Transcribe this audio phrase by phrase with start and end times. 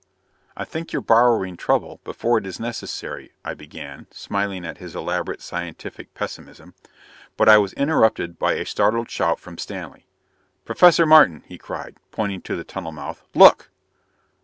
[0.57, 5.43] "I think you're borrowing trouble before it is necessary" I began, smiling at his elaborate,
[5.43, 6.73] scientific pessimism.
[7.37, 10.07] But I was interrupted by a startled shout from Stanley.
[10.65, 13.21] "Professor Martin," he cried, pointing to the tunnel mouth.
[13.35, 13.69] "Look!"